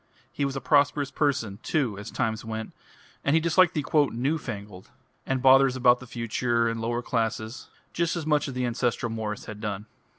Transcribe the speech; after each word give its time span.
He 0.31 0.45
was 0.45 0.55
a 0.55 0.61
prosperous 0.61 1.11
person, 1.11 1.59
too, 1.61 1.95
as 1.99 2.09
times 2.09 2.43
went, 2.43 2.71
and 3.23 3.35
he 3.35 3.39
disliked 3.39 3.75
the 3.75 3.85
"new 4.11 4.39
fangled," 4.39 4.89
and 5.27 5.43
bothers 5.43 5.75
about 5.75 5.99
the 5.99 6.07
future 6.07 6.67
and 6.67 6.79
the 6.79 6.87
lower 6.87 7.03
classes, 7.03 7.69
just 7.93 8.15
as 8.15 8.25
much 8.25 8.47
as 8.47 8.55
the 8.55 8.65
ancestral 8.65 9.11
Morris 9.11 9.45
had 9.45 9.61
done. 9.61 9.85